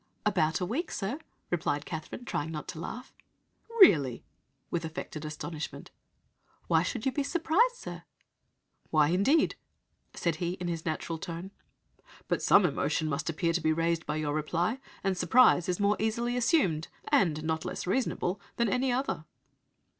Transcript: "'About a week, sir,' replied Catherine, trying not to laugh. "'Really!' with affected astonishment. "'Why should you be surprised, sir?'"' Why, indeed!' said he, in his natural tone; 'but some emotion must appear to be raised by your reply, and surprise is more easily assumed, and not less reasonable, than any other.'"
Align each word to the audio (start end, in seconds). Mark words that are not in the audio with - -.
"'About 0.25 0.59
a 0.59 0.65
week, 0.65 0.89
sir,' 0.89 1.19
replied 1.51 1.85
Catherine, 1.85 2.25
trying 2.25 2.49
not 2.51 2.67
to 2.69 2.79
laugh. 2.79 3.13
"'Really!' 3.81 4.23
with 4.71 4.83
affected 4.83 5.23
astonishment. 5.23 5.91
"'Why 6.65 6.81
should 6.81 7.05
you 7.05 7.11
be 7.11 7.21
surprised, 7.21 7.75
sir?'"' 7.75 8.01
Why, 8.89 9.09
indeed!' 9.09 9.53
said 10.15 10.37
he, 10.37 10.53
in 10.53 10.67
his 10.69 10.87
natural 10.87 11.19
tone; 11.19 11.51
'but 12.27 12.41
some 12.41 12.65
emotion 12.65 13.09
must 13.09 13.29
appear 13.29 13.53
to 13.53 13.61
be 13.61 13.73
raised 13.73 14.07
by 14.07 14.15
your 14.15 14.33
reply, 14.33 14.79
and 15.03 15.15
surprise 15.15 15.69
is 15.69 15.79
more 15.79 15.97
easily 15.99 16.35
assumed, 16.35 16.87
and 17.09 17.43
not 17.43 17.63
less 17.63 17.85
reasonable, 17.85 18.41
than 18.55 18.69
any 18.69 18.91
other.'" 18.91 19.25